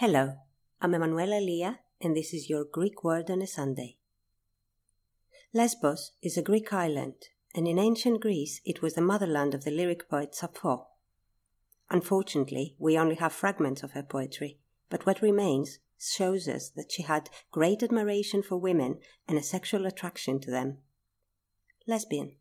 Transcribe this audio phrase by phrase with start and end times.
[0.00, 0.34] Hello,
[0.80, 3.96] I'm Emanuela Lia, and this is your Greek Word on a Sunday.
[5.52, 7.16] Lesbos is a Greek island,
[7.52, 10.86] and in ancient Greece it was the motherland of the lyric poet Sappho.
[11.90, 17.02] Unfortunately, we only have fragments of her poetry, but what remains shows us that she
[17.02, 20.78] had great admiration for women and a sexual attraction to them.
[21.88, 22.36] Lesbian.